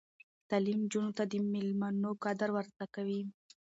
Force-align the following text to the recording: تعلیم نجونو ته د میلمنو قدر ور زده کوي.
تعلیم 0.49 0.79
نجونو 0.83 1.11
ته 1.17 1.23
د 1.31 1.33
میلمنو 1.51 2.11
قدر 2.23 2.49
ور 2.53 2.65
زده 2.73 2.85
کوي. 2.95 3.21